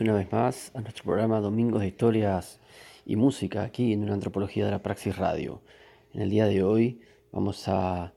[0.00, 2.58] Y una vez más a nuestro programa Domingos de Historias
[3.04, 5.60] y Música aquí en una antropología de la Praxis Radio.
[6.14, 8.14] En el día de hoy vamos a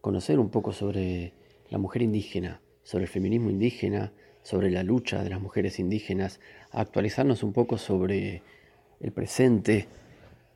[0.00, 1.34] conocer un poco sobre
[1.68, 6.80] la mujer indígena, sobre el feminismo indígena, sobre la lucha de las mujeres indígenas, a
[6.80, 8.42] actualizarnos un poco sobre
[9.00, 9.86] el presente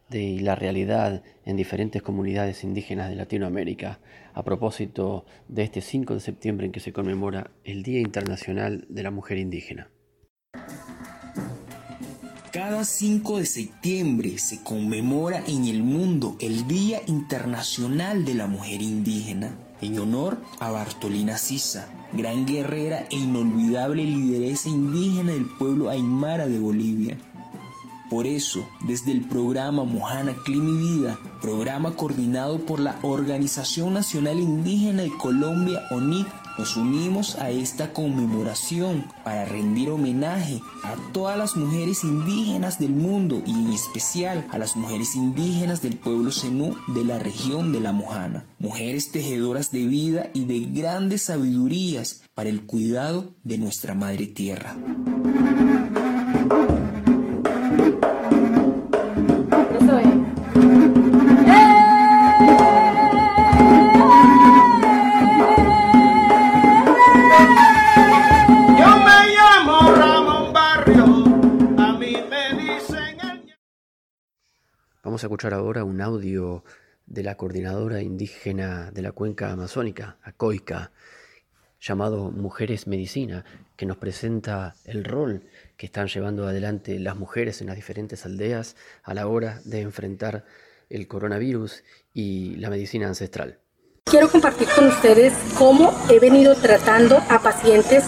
[0.08, 4.00] de la realidad en diferentes comunidades indígenas de Latinoamérica
[4.32, 9.02] a propósito de este 5 de septiembre en que se conmemora el Día Internacional de
[9.02, 9.90] la Mujer Indígena.
[12.64, 18.82] Cada 5 de septiembre se conmemora en el mundo el Día Internacional de la Mujer
[18.82, 26.46] Indígena, en honor a Bartolina Sisa, gran guerrera e inolvidable lideresa indígena del pueblo aymara
[26.46, 27.18] de Bolivia.
[28.08, 34.38] Por eso, desde el programa Mojana Clima y Vida, programa coordinado por la Organización Nacional
[34.38, 36.28] Indígena de Colombia, ONIC,
[36.62, 43.42] nos unimos a esta conmemoración para rendir homenaje a todas las mujeres indígenas del mundo
[43.44, 47.90] y en especial a las mujeres indígenas del pueblo Zenú de la región de la
[47.90, 54.28] Mojana, mujeres tejedoras de vida y de grandes sabidurías para el cuidado de nuestra madre
[54.28, 54.76] tierra.
[75.22, 76.64] Vamos a escuchar ahora un audio
[77.06, 80.90] de la coordinadora indígena de la cuenca amazónica, ACOICA,
[81.80, 83.44] llamado Mujeres Medicina,
[83.76, 85.44] que nos presenta el rol
[85.76, 88.74] que están llevando adelante las mujeres en las diferentes aldeas
[89.04, 90.44] a la hora de enfrentar
[90.90, 93.60] el coronavirus y la medicina ancestral.
[94.06, 98.02] Quiero compartir con ustedes cómo he venido tratando a pacientes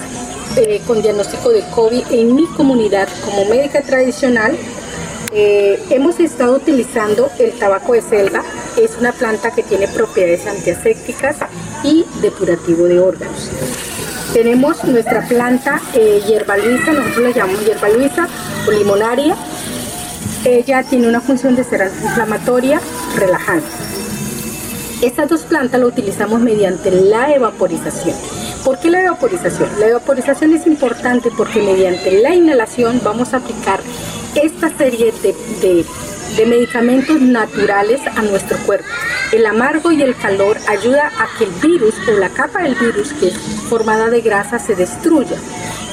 [0.56, 4.56] eh, con diagnóstico de COVID en mi comunidad como médica tradicional
[5.34, 8.42] eh, hemos estado utilizando el tabaco de selva,
[8.80, 11.36] es una planta que tiene propiedades antiasépticas
[11.82, 13.50] y depurativo de órganos.
[14.32, 18.28] Tenemos nuestra planta eh, hierba luisa, nosotros la llamamos hierba luisa
[18.66, 19.36] o limonaria.
[20.44, 22.80] Ella tiene una función de ser antiinflamatoria,
[23.16, 23.66] relajante.
[25.02, 28.16] Estas dos plantas las utilizamos mediante la evaporización.
[28.64, 29.68] ¿Por qué la evaporización?
[29.80, 33.80] La evaporización es importante porque mediante la inhalación vamos a aplicar
[34.34, 35.84] esta serie de,
[36.46, 38.88] medicamentos naturales a nuestro cuerpo.
[39.32, 43.12] El amargo y el calor ayuda a que el virus o la capa del virus,
[43.12, 45.36] que es formada de grasa, se destruya.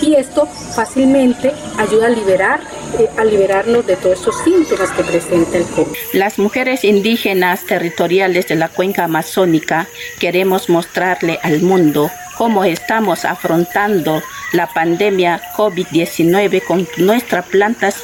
[0.01, 2.59] Y esto fácilmente ayuda a liberar
[2.99, 5.95] eh, a liberarnos de todos esos síntomas que presenta el COVID.
[6.13, 9.87] Las mujeres indígenas territoriales de la cuenca amazónica
[10.19, 14.19] queremos mostrarle al mundo cómo estamos afrontando
[14.53, 17.97] la pandemia COVID-19 con nuestras plantas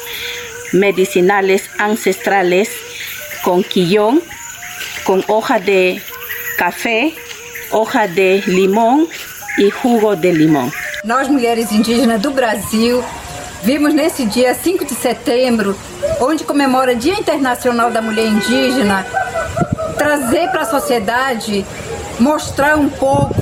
[0.72, 2.70] medicinales ancestrales,
[3.42, 4.22] con quillón,
[5.02, 6.00] con hoja de
[6.56, 7.12] café,
[7.72, 9.08] hoja de limão
[9.58, 10.70] e jugo de limão.
[11.02, 13.02] Nós, mulheres indígenas do Brasil,
[13.64, 15.76] vimos nesse dia 5 de setembro,
[16.20, 19.04] onde comemora o Dia Internacional da Mulher Indígena,
[19.98, 21.66] trazer para a sociedade,
[22.20, 23.34] mostrar um pouco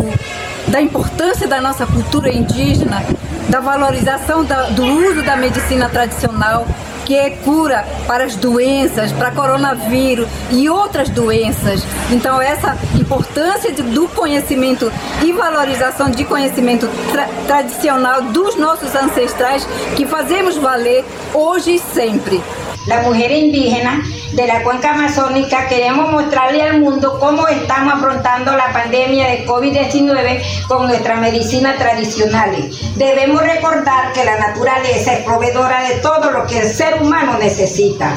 [0.76, 3.02] da importância da nossa cultura indígena,
[3.48, 6.66] da valorização da, do uso da medicina tradicional,
[7.06, 11.82] que é cura para as doenças, para coronavírus e outras doenças.
[12.10, 14.92] Então, essa importância de, do conhecimento
[15.24, 19.66] e valorização de conhecimento tra tradicional dos nossos ancestrais
[19.96, 22.42] que fazemos valer hoje e sempre.
[22.86, 24.00] La mujer indígena
[24.32, 30.66] de la cuenca amazónica queremos mostrarle al mundo cómo estamos afrontando la pandemia de COVID-19
[30.68, 32.70] con nuestra medicina tradicional.
[32.94, 38.16] Debemos recordar que la naturaleza es proveedora de todo lo que el ser humano necesita.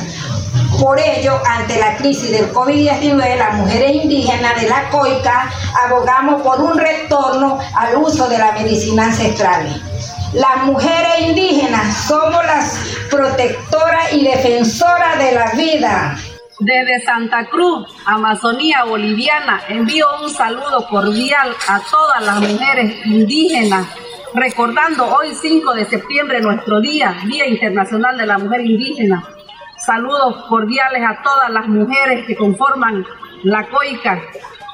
[0.80, 5.50] Por ello, ante la crisis del COVID-19, las mujeres indígenas de la COICA
[5.86, 9.89] abogamos por un retorno al uso de la medicina ancestral.
[10.34, 16.16] Las mujeres indígenas somos las protectoras y defensoras de la vida.
[16.60, 23.88] Desde Santa Cruz, Amazonía Boliviana, envío un saludo cordial a todas las mujeres indígenas,
[24.36, 29.24] recordando hoy 5 de septiembre nuestro día, Día Internacional de la Mujer Indígena.
[29.84, 33.04] Saludos cordiales a todas las mujeres que conforman
[33.42, 34.22] la COICA.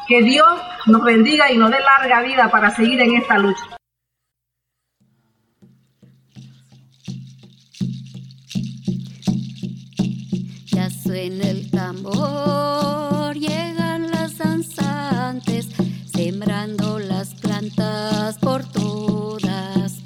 [0.09, 0.49] Que Dios
[0.87, 3.74] nos bendiga y nos dé larga vida para seguir en esta lucha.
[11.07, 15.67] En el tambor, llegan las danzantes,
[16.05, 20.04] sembrando las plantas por todas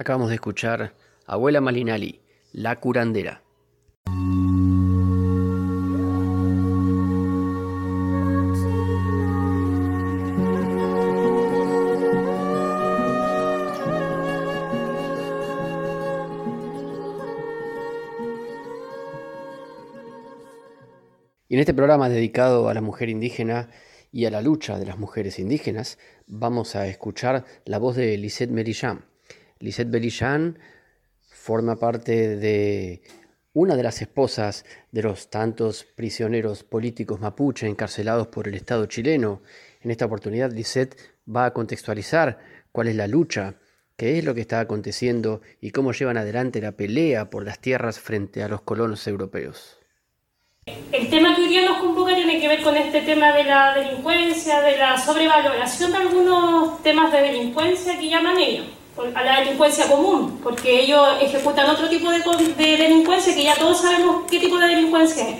[0.00, 0.94] Acabamos de escuchar
[1.26, 3.42] Abuela Malinali, La Curandera.
[21.46, 23.68] Y en este programa dedicado a la mujer indígena
[24.10, 28.50] y a la lucha de las mujeres indígenas, vamos a escuchar la voz de Lisette
[28.50, 29.09] Merillán.
[29.60, 30.58] Lisette Merillán
[31.28, 33.02] forma parte de
[33.52, 39.42] una de las esposas de los tantos prisioneros políticos mapuche encarcelados por el Estado chileno.
[39.82, 40.96] En esta oportunidad, Lisette
[41.28, 42.38] va a contextualizar
[42.72, 43.56] cuál es la lucha,
[43.96, 48.00] qué es lo que está aconteciendo y cómo llevan adelante la pelea por las tierras
[48.00, 49.78] frente a los colonos europeos.
[50.90, 53.74] El tema que hoy día nos convoca tiene que ver con este tema de la
[53.74, 58.66] delincuencia, de la sobrevaloración de algunos temas de delincuencia que llaman ellos,
[59.14, 62.20] a la delincuencia común, porque ellos ejecutan otro tipo de,
[62.76, 65.36] delincuencia que ya todos sabemos qué tipo de delincuencia es.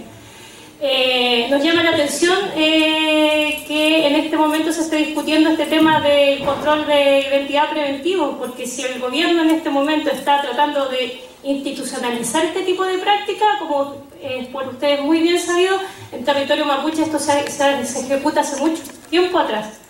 [0.83, 6.00] Eh, nos llama la atención eh, que en este momento se esté discutiendo este tema
[6.00, 11.23] del control de identidad preventivo, porque si el gobierno en este momento está tratando de
[11.42, 15.78] institucionalizar este tipo de práctica, como eh, por ustedes muy bien sabido,
[16.12, 19.80] en territorio mapuche esto se ejecuta hace mucho tiempo atrás,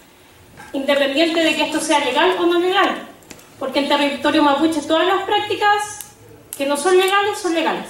[0.73, 3.07] independiente de que esto sea legal o no legal,
[3.61, 6.11] porque en territorio mapuche todas las prácticas
[6.57, 7.87] que no son legales son legales.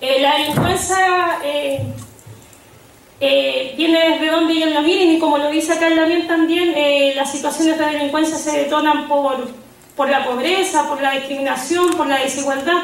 [0.00, 1.82] Eh, la delincuencia eh,
[3.22, 6.72] eh, viene desde donde ellos la miren y como lo dice acá el Damián también,
[6.76, 9.48] eh, las situaciones de delincuencia se detonan por,
[9.96, 12.80] por la pobreza, por la discriminación, por la desigualdad.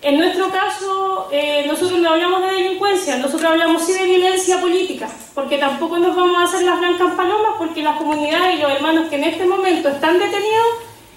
[0.00, 5.08] En nuestro caso, eh, nosotros no hablamos de delincuencia, nosotros hablamos sí de violencia política,
[5.34, 9.08] porque tampoco nos vamos a hacer las blancas palomas, porque las comunidades y los hermanos
[9.08, 10.66] que en este momento están detenidos,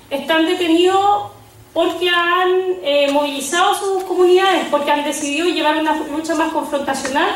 [0.09, 1.31] están detenidos
[1.73, 2.49] porque han
[2.83, 7.35] eh, movilizado sus comunidades, porque han decidido llevar una lucha más confrontacional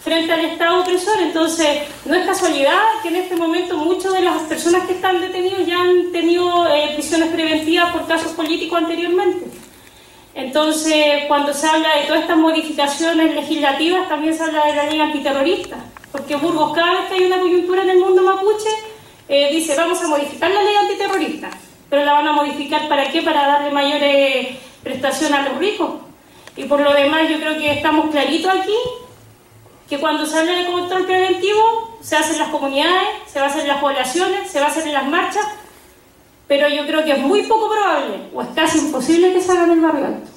[0.00, 1.20] frente al Estado opresor.
[1.20, 5.66] Entonces, no es casualidad que en este momento muchas de las personas que están detenidos
[5.66, 9.63] ya han tenido eh, prisiones preventivas por casos políticos anteriormente.
[10.34, 15.00] Entonces, cuando se habla de todas estas modificaciones legislativas, también se habla de la ley
[15.00, 15.76] antiterrorista,
[16.10, 18.68] porque Burgos cada vez que hay una coyuntura en el mundo mapuche,
[19.28, 21.50] eh, dice vamos a modificar la ley antiterrorista,
[21.88, 23.22] pero la van a modificar para qué?
[23.22, 25.90] Para darle mayores prestaciones a los ricos.
[26.56, 28.76] Y por lo demás, yo creo que estamos claritos aquí
[29.88, 33.48] que cuando se habla de control preventivo, se hace en las comunidades, se va a
[33.48, 35.46] hacer en las poblaciones, se va a hacer en las marchas,
[36.46, 39.80] pero yo creo que es muy poco probable, o es casi imposible que en el
[39.80, 40.28] barrio alto.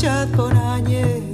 [0.00, 1.29] čat po ráně.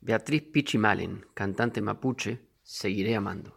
[0.00, 3.53] Beatriz Pichimalen, cantante mapuche, Seguiré amando.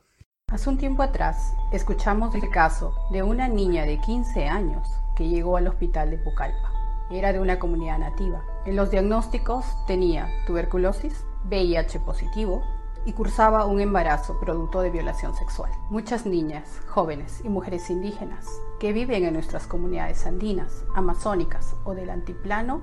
[0.50, 5.58] Hace un tiempo atrás escuchamos el caso de una niña de 15 años que llegó
[5.58, 6.72] al hospital de Pucallpa.
[7.12, 8.46] Era de una comunidad nativa.
[8.66, 12.64] En los diagnósticos tenía tuberculosis, VIH positivo
[13.06, 15.70] y cursaba un embarazo producto de violación sexual.
[15.90, 18.48] Muchas niñas, jóvenes y mujeres indígenas
[18.80, 22.80] que viven en nuestras comunidades andinas, amazónicas o del antiplano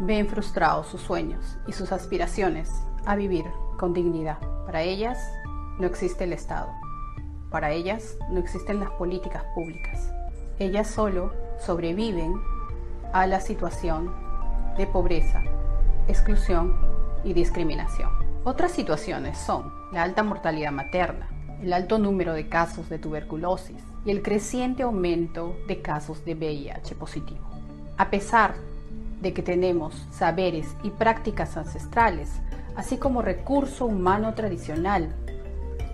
[0.00, 2.70] ven frustrados sus sueños y sus aspiraciones
[3.06, 3.46] a vivir
[3.78, 4.38] con dignidad.
[4.66, 5.18] Para ellas
[5.78, 6.70] no existe el Estado.
[7.50, 10.12] Para ellas no existen las políticas públicas.
[10.58, 12.34] Ellas solo sobreviven
[13.12, 14.12] a la situación
[14.76, 15.42] de pobreza,
[16.08, 16.74] exclusión
[17.24, 18.10] y discriminación.
[18.44, 21.28] Otras situaciones son la alta mortalidad materna,
[21.62, 26.94] el alto número de casos de tuberculosis y el creciente aumento de casos de VIH
[26.94, 27.44] positivo.
[27.96, 28.54] A pesar
[29.20, 32.30] de que tenemos saberes y prácticas ancestrales,
[32.76, 35.14] así como recurso humano tradicional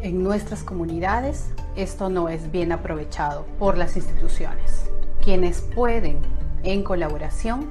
[0.02, 4.90] en nuestras comunidades, esto no es bien aprovechado por las instituciones,
[5.22, 6.18] quienes pueden,
[6.64, 7.70] en colaboración,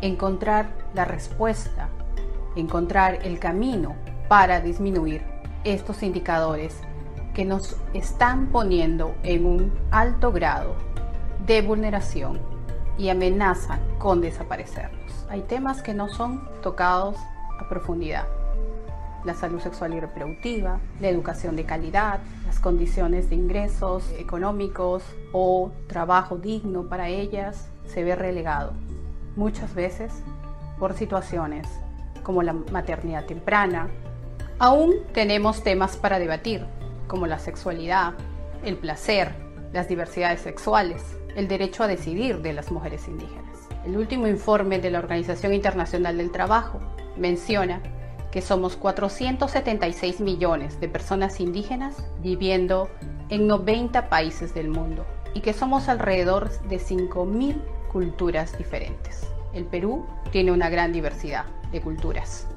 [0.00, 1.88] encontrar la respuesta,
[2.54, 3.96] encontrar el camino
[4.28, 5.22] para disminuir
[5.64, 6.76] estos indicadores
[7.34, 10.76] que nos están poniendo en un alto grado
[11.46, 12.38] de vulneración
[12.96, 15.26] y amenazan con desaparecernos.
[15.28, 17.16] Hay temas que no son tocados
[17.58, 18.41] a profundidad.
[19.24, 25.70] La salud sexual y reproductiva, la educación de calidad, las condiciones de ingresos económicos o
[25.86, 28.72] trabajo digno para ellas se ve relegado
[29.36, 30.12] muchas veces
[30.78, 31.66] por situaciones
[32.22, 33.88] como la maternidad temprana.
[34.58, 36.66] Aún tenemos temas para debatir
[37.06, 38.14] como la sexualidad,
[38.64, 39.34] el placer,
[39.72, 41.02] las diversidades sexuales,
[41.36, 43.42] el derecho a decidir de las mujeres indígenas.
[43.84, 46.80] El último informe de la Organización Internacional del Trabajo
[47.16, 47.80] menciona
[48.32, 52.88] que somos 476 millones de personas indígenas viviendo
[53.28, 59.28] en 90 países del mundo y que somos alrededor de 5.000 culturas diferentes.
[59.52, 62.48] El Perú tiene una gran diversidad de culturas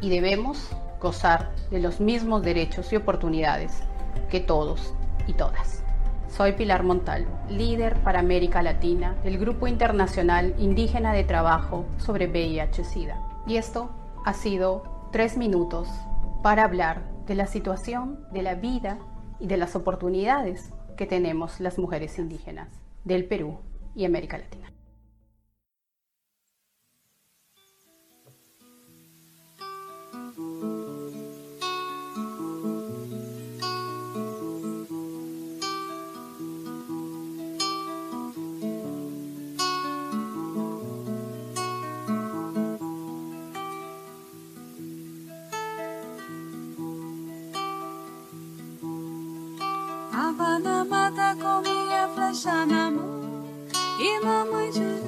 [0.00, 0.68] y debemos
[1.00, 3.82] gozar de los mismos derechos y oportunidades
[4.28, 4.94] que todos
[5.28, 5.84] y todas.
[6.28, 13.16] Soy Pilar Montalvo, líder para América Latina del Grupo Internacional Indígena de Trabajo sobre VIH-Sida.
[13.46, 13.90] Y esto
[14.24, 15.88] ha sido tres minutos
[16.42, 18.98] para hablar de la situación, de la vida
[19.38, 22.68] y de las oportunidades que tenemos las mujeres indígenas
[23.04, 23.58] del Perú
[23.94, 24.67] y América Latina.
[51.40, 53.44] Com minha flecha na mão.
[53.98, 55.07] E mamãe Jurema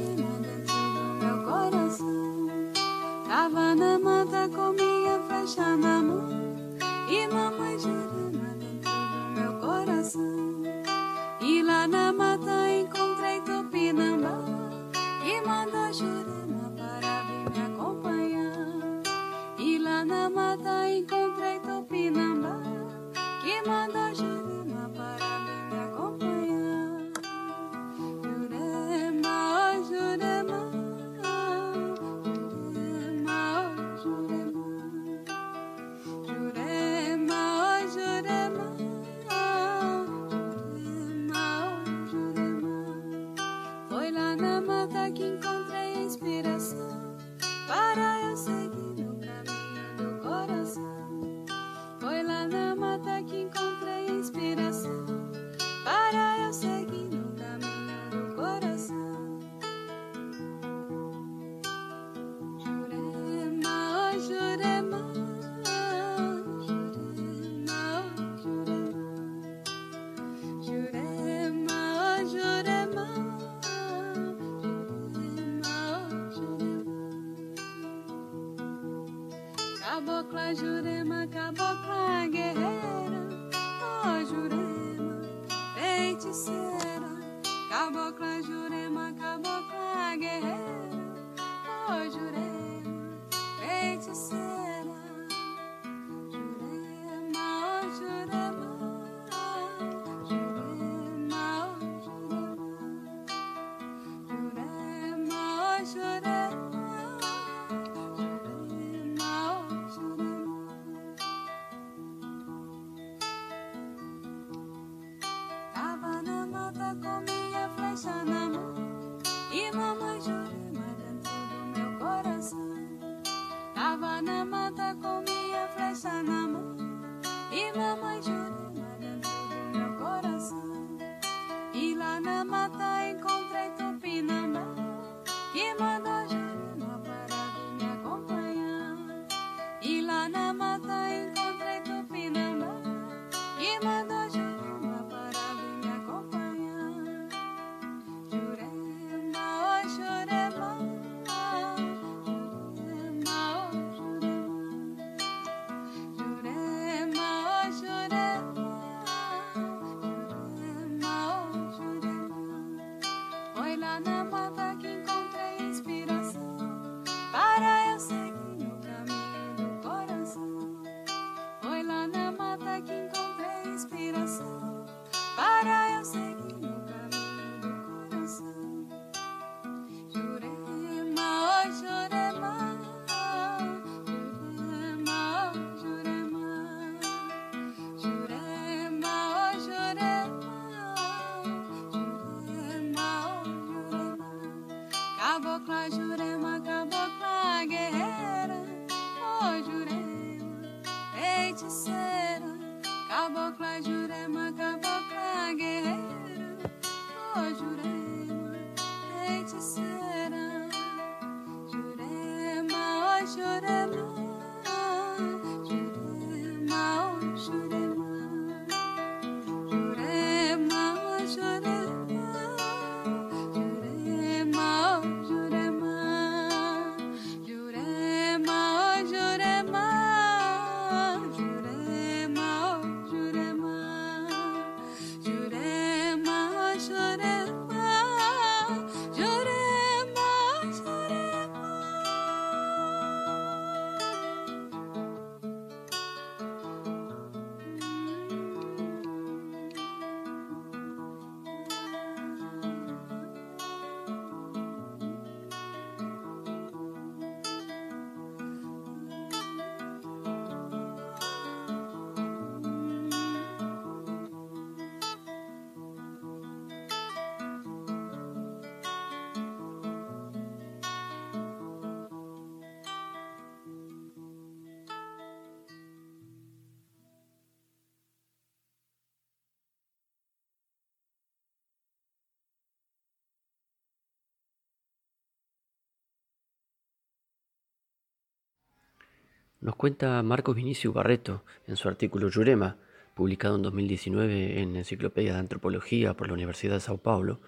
[289.61, 292.79] Nos cuenta Marcos Vinicio Barreto en su artículo Yurema
[293.15, 297.43] publicado en 2019 en Enciclopedia de Antropología por la Universidad de Sao Paulo,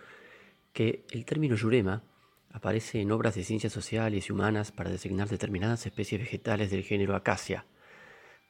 [0.74, 2.02] que el término yurema
[2.50, 7.16] aparece en obras de ciencias sociales y humanas para designar determinadas especies vegetales del género
[7.16, 7.64] Acacia.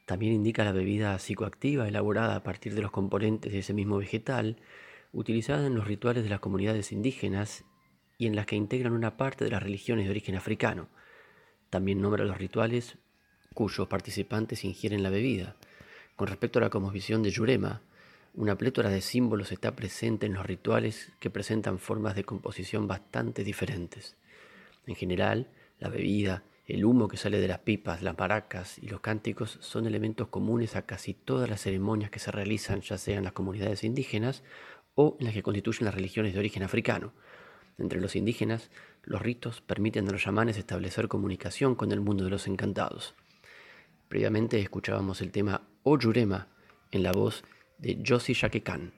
[0.06, 4.56] También indica la bebida psicoactiva elaborada a partir de los componentes de ese mismo vegetal,
[5.12, 7.64] utilizada en los rituales de las comunidades indígenas
[8.18, 10.88] y en las que integran una parte de las religiones de origen africano.
[11.70, 12.98] También nombra los rituales
[13.52, 15.56] cuyos participantes ingieren la bebida.
[16.16, 17.82] Con respecto a la cosmovisión de Yurema,
[18.34, 23.44] una plétora de símbolos está presente en los rituales que presentan formas de composición bastante
[23.44, 24.16] diferentes.
[24.86, 29.00] En general, la bebida, el humo que sale de las pipas, las maracas y los
[29.00, 33.24] cánticos son elementos comunes a casi todas las ceremonias que se realizan, ya sea en
[33.24, 34.42] las comunidades indígenas
[34.94, 37.12] o en las que constituyen las religiones de origen africano.
[37.78, 38.70] Entre los indígenas,
[39.02, 43.14] los ritos permiten a los chamanes establecer comunicación con el mundo de los encantados.
[44.12, 46.46] Previamente escuchábamos el tema Oyurema
[46.90, 47.44] en la voz
[47.78, 48.92] de Josie Khan.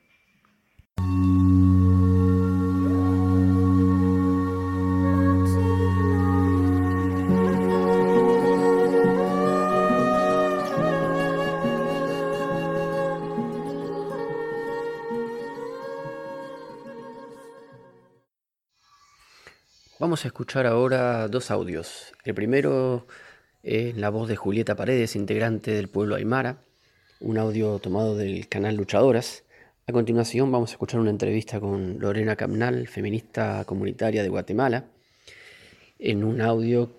[20.00, 22.12] Vamos a escuchar ahora dos audios.
[22.24, 23.06] El primero
[23.64, 26.62] es la voz de Julieta Paredes, integrante del pueblo Aymara,
[27.18, 29.44] un audio tomado del canal Luchadoras.
[29.86, 34.84] A continuación vamos a escuchar una entrevista con Lorena Camnal, feminista comunitaria de Guatemala,
[35.98, 36.92] en un audio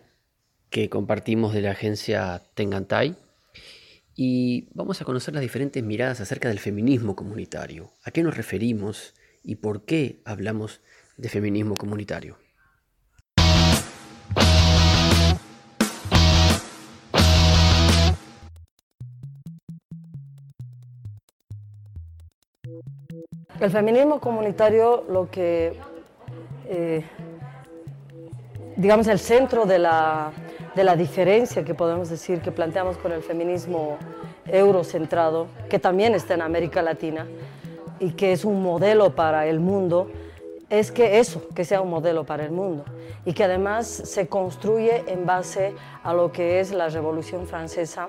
[0.71, 3.15] que compartimos de la agencia Tengantay.
[4.15, 7.91] Y vamos a conocer las diferentes miradas acerca del feminismo comunitario.
[8.03, 10.81] ¿A qué nos referimos y por qué hablamos
[11.17, 12.37] de feminismo comunitario?
[23.59, 25.79] El feminismo comunitario, lo que,
[26.67, 27.03] eh,
[28.75, 30.31] digamos, el centro de la,
[30.75, 33.97] de la diferencia que podemos decir que planteamos con el feminismo
[34.45, 37.27] eurocentrado, que también está en América Latina
[37.99, 40.11] y que es un modelo para el mundo,
[40.69, 42.83] es que eso, que sea un modelo para el mundo
[43.25, 45.73] y que además se construye en base
[46.03, 48.07] a lo que es la Revolución Francesa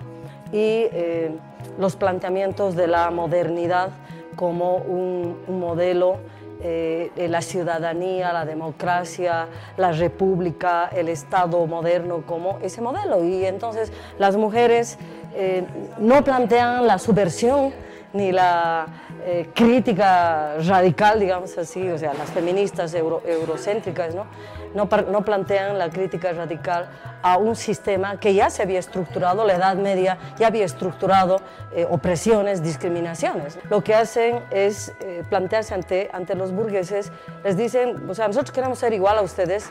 [0.53, 1.31] y eh,
[1.79, 3.91] los planteamientos de la modernidad
[4.37, 6.19] como un, modelo
[6.63, 13.25] eh, de la ciudadanía, la democracia, la república, el Estado moderno como ese modelo.
[13.25, 14.99] Y entonces las mujeres
[15.35, 15.65] eh,
[15.99, 17.73] no plantean la subversión
[18.17, 18.87] ni la
[19.25, 24.27] eh, crítica radical, digamos así, o sea, las feministas eurocéntricas, ¿no?
[24.75, 26.89] No, no, plantean la crítica radical
[27.23, 31.41] a un sistema que ya se había estructurado, la Edad Media ya había estructurado
[31.75, 33.59] eh, opresiones, discriminaciones.
[33.71, 37.11] Lo que hacen es eh, plantearse ante, ante los burgueses,
[37.43, 39.71] les dicen, o sea, nosotros queremos ser igual a ustedes,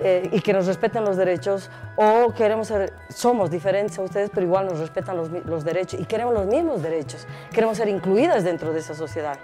[0.00, 4.46] eh, y que nos respeten los derechos o queremos ser, somos diferentes a ustedes pero
[4.46, 8.72] igual nos respetan los, los derechos y queremos los mismos derechos, queremos ser incluidas dentro
[8.72, 9.38] de esa sociedad.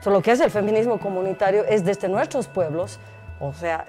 [0.00, 2.98] So, lo que es el feminismo comunitario es desde nuestros pueblos,
[3.40, 3.86] o sea,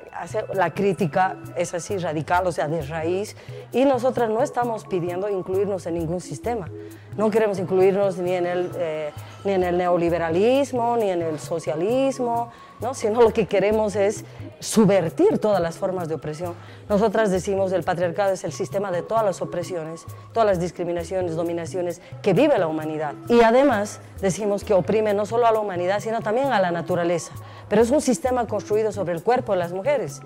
[0.54, 3.36] la crítica es así radical, o sea, de raíz,
[3.74, 6.70] y nosotras no estamos pidiendo incluirnos en ningún sistema.
[7.18, 9.12] No queremos incluirnos ni en el, eh,
[9.44, 12.94] ni en el neoliberalismo, ni en el socialismo, ¿no?
[12.94, 14.24] sino lo que queremos es
[14.62, 16.54] subvertir todas las formas de opresión.
[16.88, 22.02] Nosotras decimos el patriarcado es el sistema de todas las opresiones, todas las discriminaciones, dominaciones
[22.22, 23.14] que vive la humanidad.
[23.28, 27.34] Y además decimos que oprime no solo a la humanidad, sino también a la naturaleza.
[27.72, 30.20] Pero es un sistema construido sobre el cuerpo de las mujeres.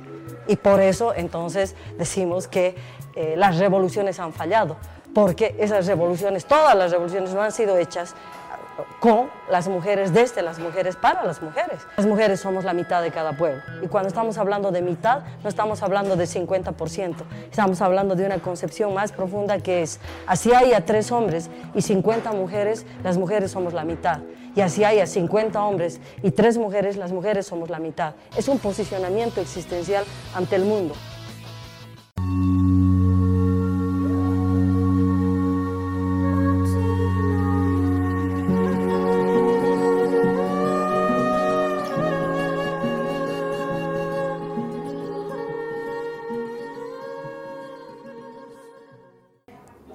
[0.48, 2.76] Y por eso entonces decimos que
[3.16, 4.78] eh, las revoluciones han fallado,
[5.14, 8.16] porque esas revoluciones, todas las revoluciones no han sido hechas
[9.00, 11.82] con las mujeres, desde las mujeres, para las mujeres.
[11.98, 13.62] Las mujeres somos la mitad de cada pueblo.
[13.84, 17.16] Y cuando estamos hablando de mitad, no estamos hablando de 50%,
[17.52, 22.32] estamos hablando de una concepción más profunda que es, así haya tres hombres y 50
[22.32, 24.22] mujeres, las mujeres somos la mitad.
[24.56, 28.16] Y así haya 50 hombres y tres mujeres, las mujeres somos la mitad.
[28.38, 30.96] Es un posicionamiento existencial ante el mundo.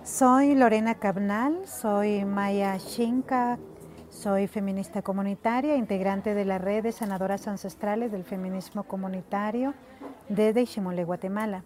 [0.04, 3.58] Soy Lorena Cabnal, soy Maya Shinka,
[4.20, 9.72] soy feminista comunitaria, integrante de la red de sanadoras ancestrales del feminismo comunitario
[10.28, 11.64] desde Iximole, Guatemala.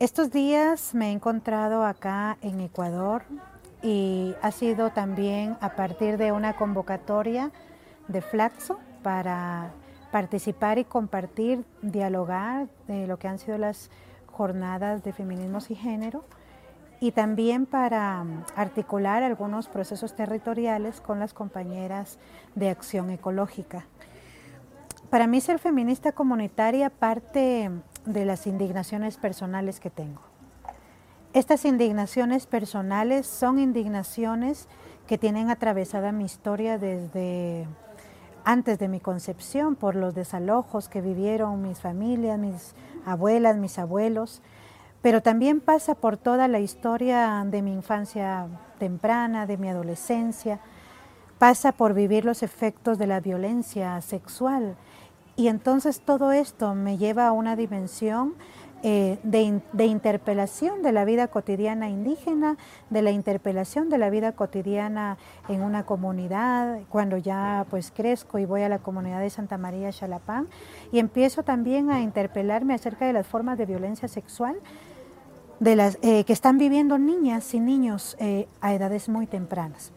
[0.00, 3.22] Estos días me he encontrado acá en Ecuador
[3.80, 7.50] y ha sido también a partir de una convocatoria
[8.08, 9.70] de Flaxo para
[10.12, 13.90] participar y compartir, dialogar de lo que han sido las
[14.26, 16.22] jornadas de feminismos y género
[17.00, 22.18] y también para mm, articular algunos procesos territoriales con las compañeras
[22.54, 23.86] de acción ecológica.
[25.08, 27.70] Para mí ser feminista comunitaria parte
[28.04, 30.20] de las indignaciones personales que tengo.
[31.32, 34.68] Estas indignaciones personales son indignaciones
[35.06, 37.66] que tienen atravesada mi historia desde
[38.44, 44.42] antes de mi concepción, por los desalojos que vivieron mis familias, mis abuelas, mis abuelos,
[45.02, 48.46] pero también pasa por toda la historia de mi infancia
[48.78, 50.60] temprana, de mi adolescencia,
[51.38, 54.76] pasa por vivir los efectos de la violencia sexual.
[55.36, 58.34] Y entonces todo esto me lleva a una dimensión
[58.82, 62.56] eh, de, interpelación de la vida cotidiana indígena,
[62.88, 68.46] de la interpelación de la vida cotidiana en una comunidad, cuando ya pues crezco y
[68.46, 70.48] voy a la comunidad de Santa María Xalapán,
[70.92, 74.56] y empiezo también a interpelarme acerca de las formas de violencia sexual
[75.60, 79.92] de las, eh, que están viviendo niñas y niños eh, a edades muy tempranas.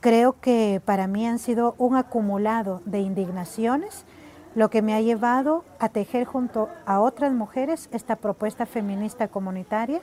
[0.00, 4.04] Creo que para mí han sido un acumulado de indignaciones,
[4.54, 10.00] lo que me ha llevado a tejer junto a otras mujeres esta propuesta feminista comunitaria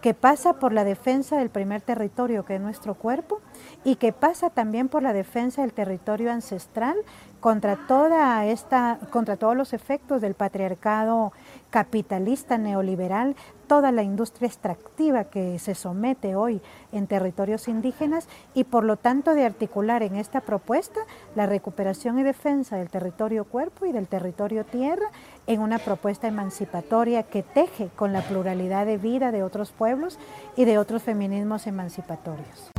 [0.00, 3.40] que pasa por la defensa del primer territorio que es nuestro cuerpo
[3.82, 6.96] y que pasa también por la defensa del territorio ancestral
[7.40, 11.32] contra toda esta contra todos los efectos del patriarcado
[11.70, 13.36] capitalista neoliberal,
[13.66, 16.62] toda la industria extractiva que se somete hoy
[16.92, 21.00] en territorios indígenas y por lo tanto de articular en esta propuesta
[21.34, 25.06] la recuperación y defensa del territorio cuerpo y del territorio tierra
[25.46, 30.18] en una propuesta emancipatoria que teje con la pluralidad de vida de otros pueblos
[30.56, 32.70] y de otros feminismos emancipatorios.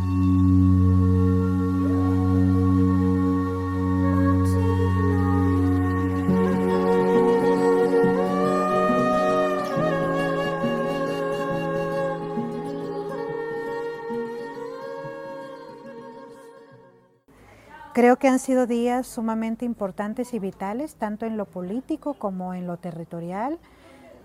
[18.07, 22.65] Creo que han sido días sumamente importantes y vitales, tanto en lo político como en
[22.65, 23.59] lo territorial,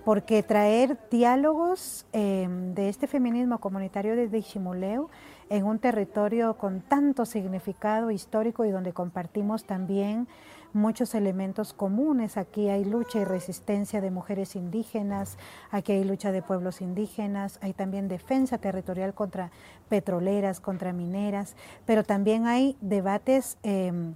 [0.04, 5.10] porque traer diálogos em, de este feminismo comunitario desde Iximuleu
[5.50, 10.28] en un territorio con tanto significado histórico y donde compartimos también
[10.72, 12.36] muchos elementos comunes.
[12.36, 15.38] Aquí hay lucha y resistencia de mujeres indígenas,
[15.70, 19.50] aquí hay lucha de pueblos indígenas, hay también defensa territorial contra
[19.88, 21.56] petroleras, contra mineras,
[21.86, 24.14] pero también hay debates em,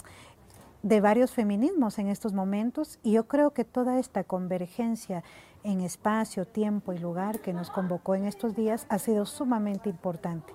[0.83, 5.25] de varios feminismos en estos momentos y yo creo que toda esta convergencia
[5.65, 10.53] en espacio, tiempo y lugar que nos convocó en estos días ha sido sumamente importante.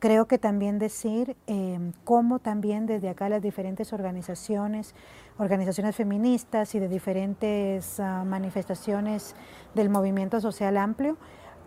[0.00, 4.94] Creo que también decir em, cómo también desde acá las diferentes organizaciones,
[5.36, 9.36] organizaciones feministas y de diferentes ah, manifestaciones
[9.74, 11.18] del movimiento social amplio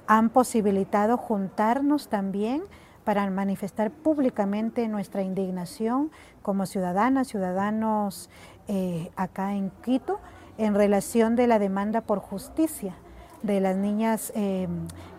[0.07, 2.63] han posibilitado juntarnos también
[3.03, 6.09] para manifestar públicamente nuestra indignación
[6.41, 8.31] como ciudadanas, ciudadanos
[8.67, 10.19] eh, acá en Quito,
[10.57, 12.95] en relación de la demanda por justicia
[13.43, 14.67] de las niñas eh,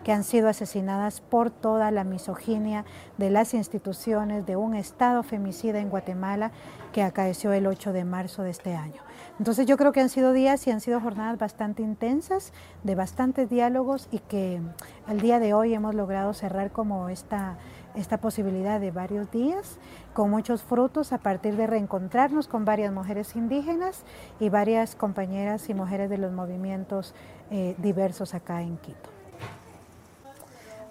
[0.03, 2.83] que han sido asesinadas por toda la misoginia
[3.17, 6.51] de las instituciones de un Estado femicida en Guatemala
[6.91, 9.01] que acaeció el 8 de marzo de este año.
[9.37, 12.51] Entonces yo creo que han sido días y han sido jornadas bastante intensas,
[12.83, 14.61] de bastantes diálogos y que
[15.07, 17.57] el día de hoy hemos logrado cerrar como esta
[17.95, 19.77] esta posibilidad de varios días
[20.13, 24.03] con muchos frutos a partir de reencontrarnos con varias mujeres indígenas
[24.39, 27.13] y varias compañeras y mujeres de los movimientos
[27.51, 29.09] eh, diversos acá en Quito.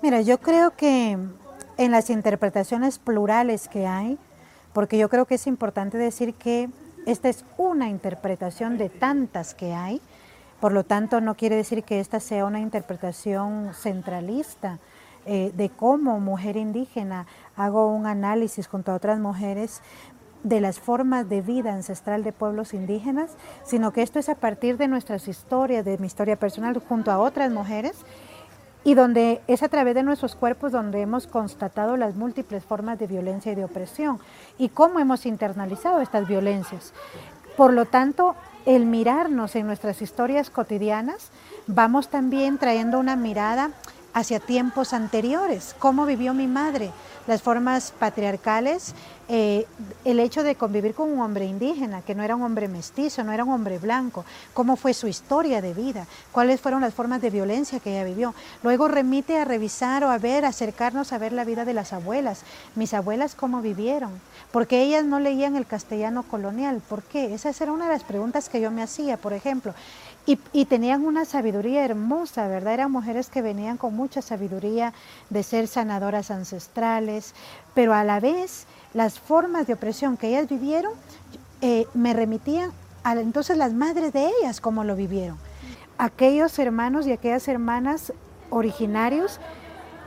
[0.02, 1.18] Mira, yo creo que
[1.76, 4.18] en las interpretaciones plurales que hay,
[4.72, 6.68] porque yo creo que es importante decir que
[7.06, 10.00] esta es una interpretación de tantas que hay,
[10.60, 14.78] por lo tanto no quiere decir que esta sea una interpretación centralista,
[15.26, 19.80] eh, de cómo mujer indígena hago un análisis junto a otras mujeres
[20.42, 23.30] de las formas de vida ancestral de pueblos indígenas,
[23.64, 27.18] sino que esto es a partir de nuestras historias, de mi historia personal junto a
[27.18, 27.96] otras mujeres,
[28.84, 33.06] y donde es a través de nuestros cuerpos donde hemos constatado las múltiples formas de
[33.06, 34.18] violencia y de opresión
[34.58, 36.92] y cómo hemos internalizado estas violencias.
[37.56, 38.34] Por lo tanto,
[38.66, 41.30] el mirarnos en nuestras historias cotidianas,
[41.66, 43.70] vamos también trayendo una mirada
[44.14, 46.92] hacia tiempos anteriores, cómo vivió mi madre,
[47.26, 48.94] las formas patriarcales,
[49.28, 49.66] eh,
[50.04, 53.32] el hecho de convivir con un hombre indígena, que no era un hombre mestizo, no
[53.32, 57.30] era un hombre blanco, cómo fue su historia de vida, cuáles fueron las formas de
[57.30, 58.34] violencia que ella vivió.
[58.62, 62.42] Luego remite a revisar o a ver, acercarnos a ver la vida de las abuelas,
[62.76, 64.12] mis abuelas cómo vivieron,
[64.52, 67.34] porque ellas no leían el castellano colonial, ¿por qué?
[67.34, 69.74] Esa era una de las preguntas que yo me hacía, por ejemplo.
[70.26, 72.74] Y, tenían una sabiduría hermosa, ¿verdad?
[72.74, 74.94] Eran mujeres que venían con mucha sabiduría
[75.28, 77.34] de ser sanadoras ancestrales,
[77.74, 80.92] pero a la vez las formas de opresión que ellas vivieron
[81.60, 85.36] eh, me remitían a entonces las madres de ellas, cómo lo vivieron.
[85.98, 88.14] Aquellos hermanos y aquellas hermanas
[88.48, 89.40] originarios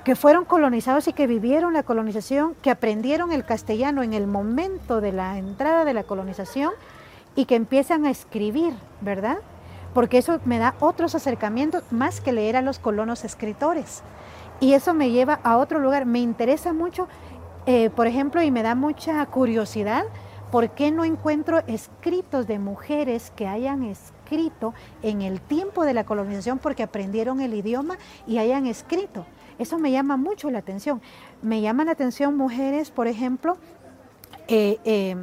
[0.03, 4.99] que fueron colonizados y que vivieron la colonización, que aprendieron el castellano en el momento
[4.99, 6.71] de la entrada de la colonización
[7.35, 9.37] y que empiezan a escribir, ¿verdad?
[9.97, 14.03] Porque eso me da otros acercamientos más que leer a los colonos escritores.
[14.59, 16.05] Y eso me lleva a otro lugar.
[16.05, 17.07] Me interesa mucho,
[17.65, 20.03] eh, por ejemplo, y me da mucha curiosidad,
[20.51, 26.05] ¿por qué no encuentro escritos de mujeres que hayan escrito en el tiempo de la
[26.05, 29.25] colonización porque aprendieron el idioma y hayan escrito?
[29.57, 31.01] Eso me llama mucho la atención.
[31.41, 33.57] Me llaman la atención mujeres, por ejemplo,
[34.47, 35.15] eh, eh,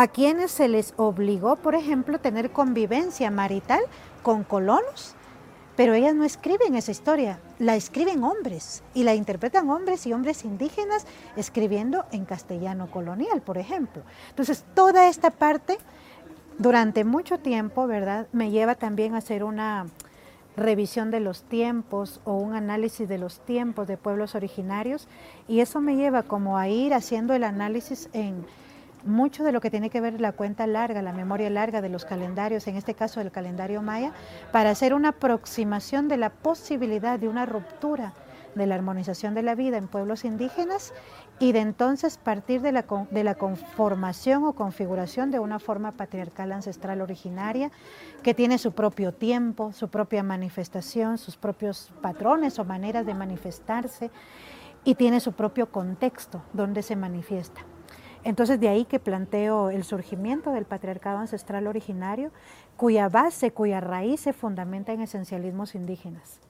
[0.00, 3.82] a quienes se les obligó, por ejemplo, tener convivencia marital
[4.22, 5.14] con colonos,
[5.76, 10.46] pero ellas no escriben esa historia, la escriben hombres y la interpretan hombres y hombres
[10.46, 11.04] indígenas
[11.36, 14.00] escribiendo en castellano colonial, por ejemplo.
[14.30, 15.76] Entonces, toda esta parte,
[16.56, 19.84] durante mucho tiempo, ¿verdad?, me lleva también a hacer una
[20.56, 25.08] revisión de los tiempos o un análisis de los tiempos de pueblos originarios
[25.46, 28.46] y eso me lleva como a ir haciendo el análisis en
[29.04, 32.04] mucho de lo que tiene que ver la cuenta larga, la memoria larga de los
[32.04, 34.12] calendarios, en este caso el calendario maya,
[34.52, 38.12] para hacer una aproximación de la posibilidad de una ruptura
[38.54, 40.92] de la armonización de la vida en pueblos indígenas
[41.38, 46.52] y de entonces partir de la, de la conformación o configuración de una forma patriarcal
[46.52, 47.70] ancestral originaria
[48.22, 54.10] que tiene su propio tiempo, su propia manifestación, sus propios patrones o maneras de manifestarse
[54.84, 57.62] y tiene su propio contexto donde se manifiesta.
[58.24, 62.30] Entonces de ahí que planteo el surgimiento del patriarcado ancestral originario,
[62.76, 66.40] cuya base, cuya raíz se fundamenta en esencialismos indígenas.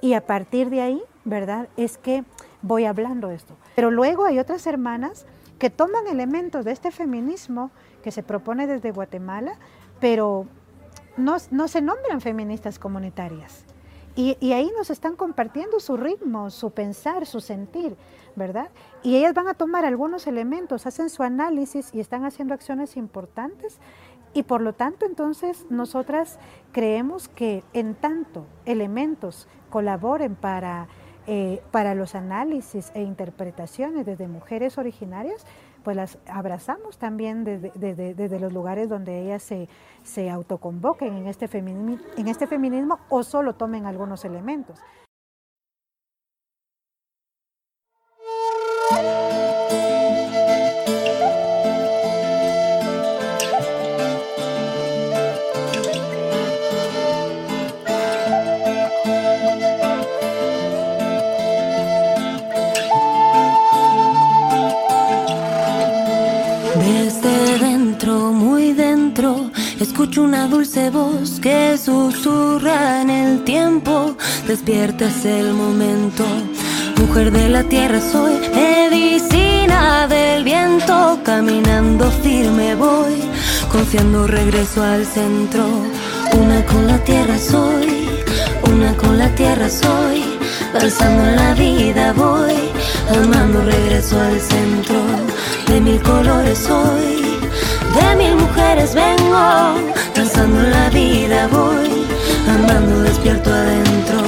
[0.00, 1.68] Y a partir de ahí, ¿verdad?
[1.76, 2.24] Es que
[2.60, 3.56] voy hablando esto.
[3.76, 5.26] Pero luego hay otras hermanas
[5.60, 7.70] que toman elementos de este feminismo
[8.02, 9.58] que se propone desde Guatemala,
[10.00, 10.46] pero
[11.16, 13.64] no, no se nombran feministas comunitarias.
[14.14, 17.96] Y, ahí nos están compartiendo su ritmo, su pensar, su sentir,
[18.36, 18.68] ¿verdad?
[19.02, 23.78] Y ellas van a tomar algunos elementos, hacen su análisis y están haciendo acciones importantes.
[24.34, 26.38] Y por lo tanto, entonces, nosotras
[26.72, 30.88] creemos que en tanto elementos colaboren para,
[31.26, 35.46] eh, para los análisis e interpretaciones desde mujeres originarias,
[35.82, 37.72] pues las abrazamos también desde,
[38.14, 39.68] desde, los lugares donde ellas se,
[40.02, 44.78] se autoconvoquen en este, en este feminismo o solo tomen algunos elementos.
[69.82, 74.16] Escucho una dulce voz que susurra en el tiempo.
[74.46, 76.24] Despierta es el momento.
[76.96, 83.22] Mujer de la tierra soy, medicina del viento, caminando firme voy,
[83.72, 85.64] confiando regreso al centro.
[86.32, 88.08] Una con la tierra soy,
[88.72, 90.22] una con la tierra soy,
[90.72, 92.70] danzando en la vida voy,
[93.10, 95.00] amando regreso al centro.
[95.66, 97.21] De mil colores soy,
[97.94, 99.74] de mil mujeres vengo,
[100.14, 102.06] danzando la vida voy,
[102.48, 104.18] amando despierto adentro.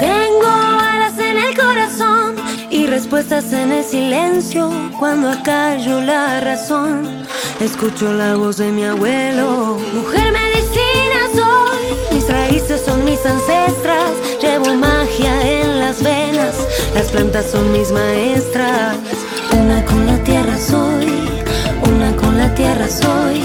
[0.00, 2.36] Tengo alas en el corazón
[2.70, 7.26] y respuestas en el silencio cuando acallo la razón.
[7.60, 9.78] Escucho la voz de mi abuelo.
[9.94, 11.05] Mujer mis raíces
[12.86, 14.12] son mis ancestras.
[14.40, 16.54] Llevo magia en las venas,
[16.94, 18.96] las plantas son mis maestras.
[19.52, 21.08] Una con la tierra soy,
[21.90, 23.42] una con la tierra soy.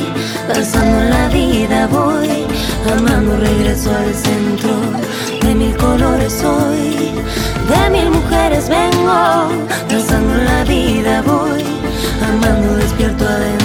[0.48, 2.46] Danzando la vida voy,
[2.96, 4.76] amando regreso al centro.
[5.42, 7.12] De mil colores soy,
[7.72, 9.22] de mil mujeres vengo.
[9.90, 11.64] Danzando la vida voy,
[12.30, 13.61] amando despierto adentro.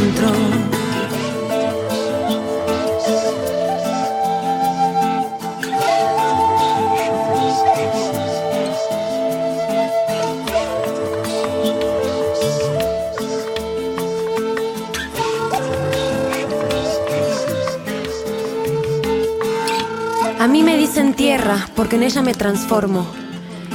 [21.76, 23.07] Porque en ella me transformo.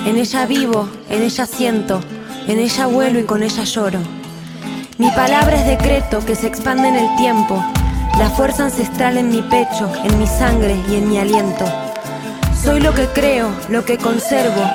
[0.05, 2.01] En ella vivo, en ella siento,
[2.47, 3.99] en ella vuelo y con ella lloro.
[4.97, 7.63] Mi palabra es decreto que se expande en el tiempo,
[8.17, 11.65] la fuerza ancestral en mi pecho, en mi sangre y en mi aliento.
[12.61, 14.69] Soy lo que creo, lo que conservo,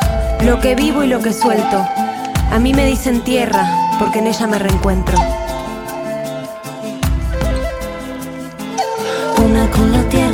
[0.44, 1.86] lo que vivo y lo que suelto.
[2.50, 3.68] A mí me dicen tierra
[3.98, 5.18] porque en ella me reencuentro.
[9.44, 10.25] Una con la tierra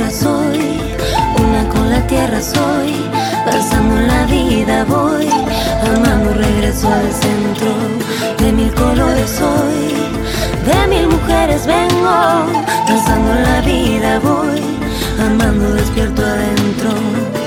[2.43, 2.93] soy,
[3.45, 5.27] danzando en la vida voy,
[5.95, 7.71] amando regreso al centro,
[8.39, 9.93] de mil colores soy,
[10.65, 12.45] de mil mujeres vengo,
[12.87, 14.61] danzando la vida voy,
[15.19, 17.42] amando despierto adentro.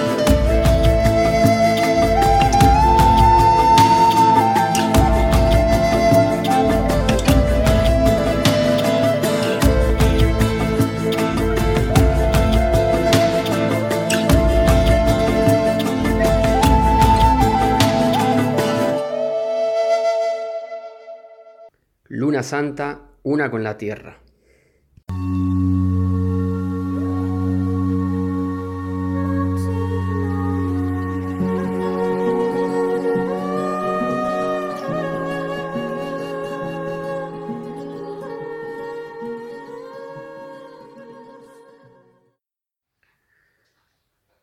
[22.47, 24.21] Santa, una con la tierra.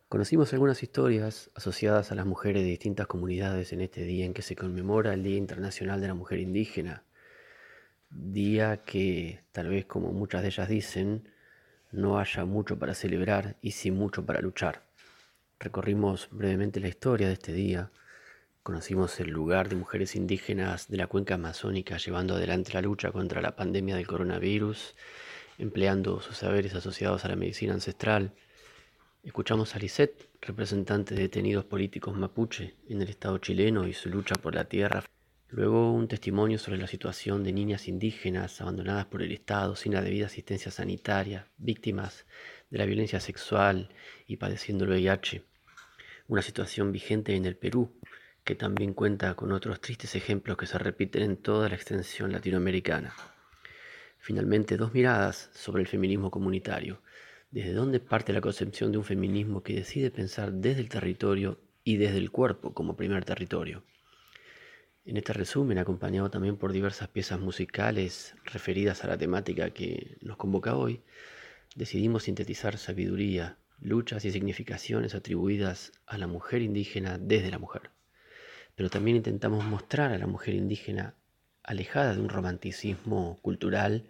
[0.08, 4.42] Conocimos algunas historias asociadas a las mujeres de distintas comunidades en este día en que
[4.42, 7.02] se conmemora el Día Internacional de la Mujer Indígena,
[8.14, 11.28] día que tal vez como muchas de ellas dicen,
[11.90, 14.84] no haya mucho para celebrar y sí mucho para luchar.
[15.58, 17.90] Recorrimos brevemente la historia de este día,
[18.62, 23.42] conocimos el lugar de mujeres indígenas de la cuenca amazónica llevando adelante la lucha contra
[23.42, 24.94] la pandemia del coronavirus,
[25.58, 28.32] empleando sus saberes asociados a la medicina ancestral.
[29.22, 34.34] Escuchamos a Lisette, representante de detenidos políticos mapuche en el Estado chileno y su lucha
[34.34, 35.04] por la tierra
[35.56, 40.02] Luego un testimonio sobre la situación de niñas indígenas abandonadas por el Estado sin la
[40.02, 42.26] debida asistencia sanitaria, víctimas
[42.70, 43.88] de la violencia sexual
[44.26, 45.44] y padeciendo el VIH.
[46.26, 47.92] Una situación vigente en el Perú,
[48.42, 53.14] que también cuenta con otros tristes ejemplos que se repiten en toda la extensión latinoamericana.
[54.18, 57.00] Finalmente, dos miradas sobre el feminismo comunitario.
[57.52, 61.96] ¿Desde dónde parte la concepción de un feminismo que decide pensar desde el territorio y
[61.96, 63.84] desde el cuerpo como primer territorio?
[65.06, 70.38] En este resumen, acompañado también por diversas piezas musicales referidas a la temática que nos
[70.38, 71.02] convoca hoy,
[71.76, 77.90] decidimos sintetizar sabiduría, luchas y significaciones atribuidas a la mujer indígena desde la mujer.
[78.76, 81.14] Pero también intentamos mostrar a la mujer indígena
[81.62, 84.08] alejada de un romanticismo cultural,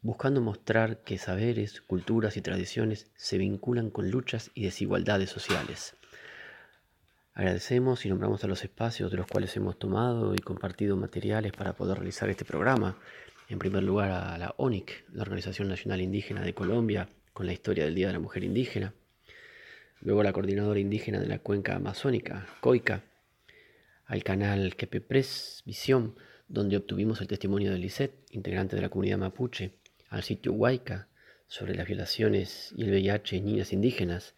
[0.00, 5.94] buscando mostrar que saberes, culturas y tradiciones se vinculan con luchas y desigualdades sociales
[7.40, 11.72] Agradecemos y nombramos a los espacios de los cuales hemos tomado y compartido materiales para
[11.72, 12.98] poder realizar este programa.
[13.48, 17.86] En primer lugar a la ONIC, la Organización Nacional Indígena de Colombia, con la historia
[17.86, 18.92] del Día de la Mujer Indígena.
[20.02, 23.04] Luego a la Coordinadora Indígena de la Cuenca Amazónica, COICA.
[24.04, 26.16] Al canal Quepepres Visión,
[26.46, 29.78] donde obtuvimos el testimonio de Lisette, integrante de la comunidad mapuche.
[30.10, 31.08] Al sitio Huayca,
[31.46, 34.34] sobre las violaciones y el VIH en niñas indígenas.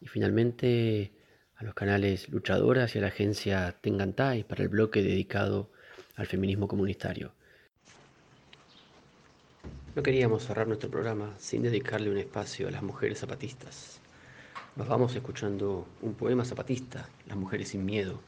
[0.00, 1.17] Y finalmente
[1.58, 5.68] a los canales Luchadoras y a la agencia Tengantai para el bloque dedicado
[6.14, 7.32] al feminismo comunitario.
[9.96, 13.98] No queríamos cerrar nuestro programa sin dedicarle un espacio a las mujeres zapatistas.
[14.76, 18.20] Nos vamos escuchando un poema zapatista, Las mujeres sin miedo,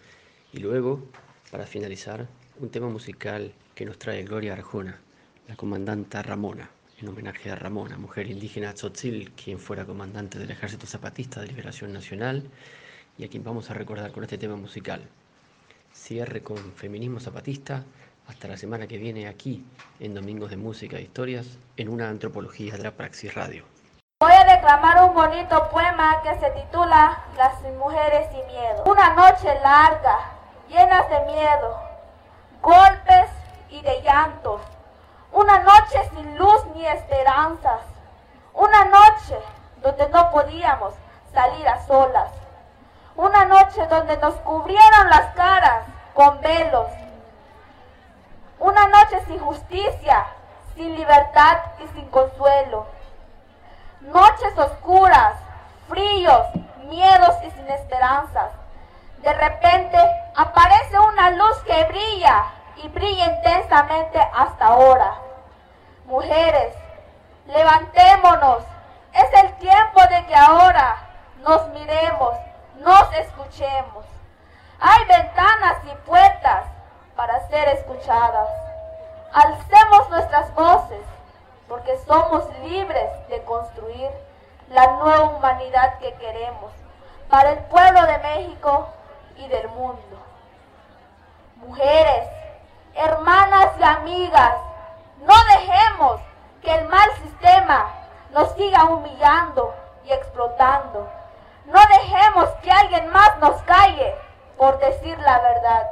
[0.53, 1.07] y luego,
[1.53, 2.27] para finalizar,
[2.59, 4.99] un tema musical que nos trae Gloria Arjona,
[5.47, 6.69] la comandanta Ramona,
[7.01, 11.93] en homenaje a Ramona, mujer indígena tzotzil, quien fuera comandante del Ejército Zapatista de Liberación
[11.93, 12.43] Nacional
[13.19, 15.09] y a quien vamos a recordar con este tema musical.
[15.93, 17.85] Cierre con Feminismo Zapatista.
[18.29, 19.65] Hasta la semana que viene aquí
[19.99, 23.65] en Domingos de Música e Historias en una antropología de la Praxis Radio.
[24.21, 28.85] Voy a declamar un bonito poema que se titula Las mujeres sin miedo.
[28.85, 30.19] Una noche larga,
[30.69, 31.81] llenas de miedo,
[32.63, 33.31] golpes
[33.71, 34.61] y de llantos.
[35.33, 37.81] Una noche sin luz ni esperanzas.
[38.53, 39.39] Una noche
[39.83, 40.95] donde no podíamos
[41.33, 42.31] salir a solas.
[43.21, 46.87] Una noche donde nos cubrieron las caras con velos.
[48.59, 50.25] Una noche sin justicia,
[50.75, 52.87] sin libertad y sin consuelo.
[54.01, 55.35] Noches oscuras,
[55.87, 56.47] fríos,
[56.89, 58.53] miedos y sin esperanzas.
[59.19, 59.99] De repente
[60.35, 62.45] aparece una luz que brilla
[62.77, 65.13] y brilla intensamente hasta ahora.
[66.07, 66.75] Mujeres,
[67.49, 68.63] levantémonos,
[69.13, 70.97] Es el tiempo de que ahora
[71.43, 72.35] nos miremos,
[72.81, 74.05] nos escuchemos.
[74.81, 76.65] Hay ventanas y puertas
[77.15, 78.49] para ser escuchadas.
[79.33, 81.05] Alcemos nuestras voces
[81.69, 84.11] porque somos libres de construir
[84.71, 86.73] la nueva humanidad que queremos
[87.29, 88.89] para el pueblo de México
[89.37, 90.17] y del mundo.
[91.57, 92.29] Mujeres,
[92.95, 94.57] hermanas y amigas,
[95.21, 96.21] no dejemos
[96.63, 97.91] que el mal sistema
[98.31, 99.75] nos siga humillando
[100.05, 101.20] y explotando.
[101.71, 104.15] No dejemos que alguien más nos calle
[104.59, 105.89] por decir la verdad.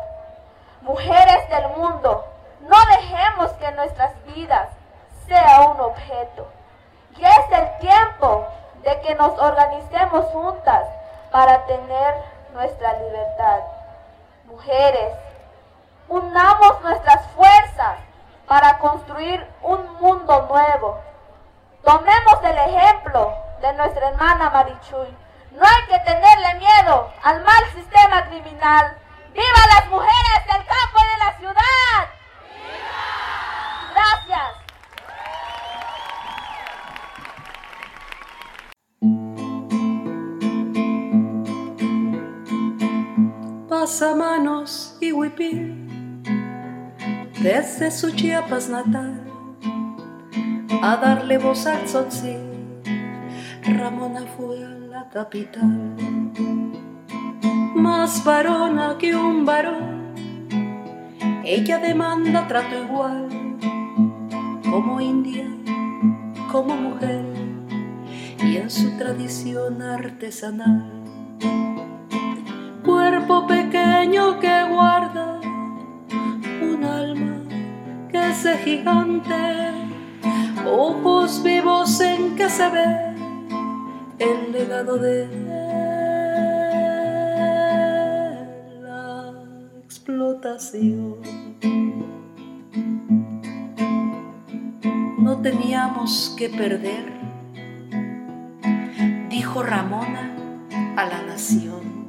[0.82, 2.24] Mujeres del mundo,
[2.60, 4.68] no dejemos que nuestras vidas
[5.28, 6.48] sea un objeto.
[7.16, 8.46] Y es el tiempo
[8.82, 10.84] de que nos organicemos juntas
[11.30, 12.14] para tener
[12.54, 13.60] nuestra libertad.
[14.46, 15.14] Mujeres,
[16.08, 17.98] unamos nuestras fuerzas
[18.48, 20.98] para construir un mundo nuevo.
[21.84, 25.27] Tomemos el ejemplo de nuestra hermana Marichuy.
[25.51, 28.96] No hay que tenerle miedo al mal sistema criminal.
[29.32, 32.09] ¡Viva las mujeres del campo y de la ciudad!
[33.94, 34.68] Gracias.
[43.68, 45.88] Pasamanos y huipil
[47.40, 49.24] desde su Chiapas natal
[50.82, 52.82] a darle voz al tzotzil.
[53.62, 54.77] Ramona fue
[55.18, 55.96] capital,
[57.74, 60.14] más varona que un varón.
[61.44, 63.26] Ella demanda trato igual,
[64.70, 65.48] como india,
[66.52, 67.24] como mujer,
[68.44, 70.88] y en su tradición artesanal.
[72.84, 75.40] Cuerpo pequeño que guarda
[76.62, 77.38] un alma
[78.08, 79.72] que es gigante,
[80.64, 83.07] ojos vivos en que se ve
[84.18, 85.28] el legado de
[88.82, 89.32] la
[89.84, 91.16] explotación.
[95.18, 97.12] No teníamos que perder,
[99.28, 100.34] dijo Ramona
[100.96, 102.08] a la nación.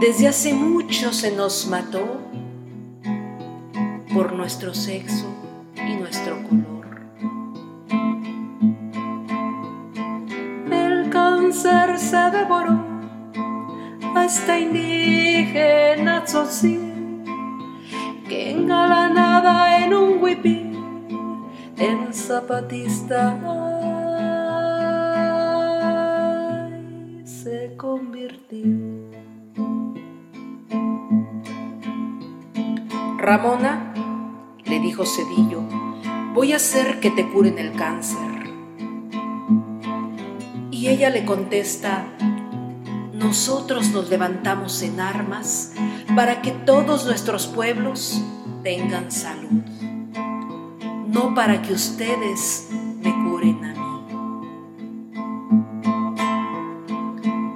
[0.00, 2.20] Desde hace mucho se nos mató
[4.14, 5.26] por nuestro sexo
[5.76, 6.79] y nuestro color.
[11.50, 12.78] Cáncer se devoró
[14.14, 17.24] a esta indígena tzotzil
[18.28, 20.78] que engalanada en un huipil
[21.76, 23.36] en zapatista
[27.24, 28.66] se convirtió.
[33.18, 33.92] Ramona,
[34.66, 35.62] le dijo Cedillo,
[36.32, 38.29] voy a hacer que te curen el cáncer.
[40.90, 42.04] Ella le contesta,
[43.12, 45.72] nosotros nos levantamos en armas
[46.16, 48.20] para que todos nuestros pueblos
[48.64, 49.62] tengan salud,
[51.06, 52.70] no para que ustedes
[53.04, 54.02] me curen a mí.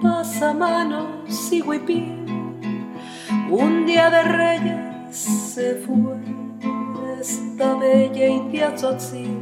[0.01, 2.24] Pasamanos y huipil,
[3.51, 6.20] un día de reyes se fue
[7.20, 9.41] esta bella india tzotzil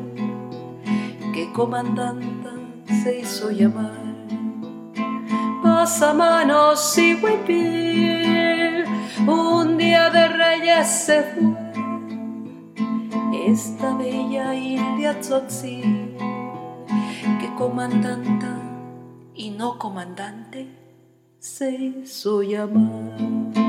[1.34, 2.41] que comandanta
[3.02, 4.02] se hizo llamar.
[5.62, 8.84] Pasamanos y huipil,
[9.26, 11.62] un día de reyes se fue
[13.46, 16.16] esta bella india tzotzil
[17.40, 18.56] que comandanta
[19.34, 20.68] y no comandante
[21.38, 23.61] se hizo llamar.